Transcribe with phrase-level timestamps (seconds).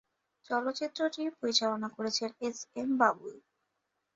[0.45, 3.33] চলচ্চিত্রটি পরিচালনা করেছেন এস এম বাবুল।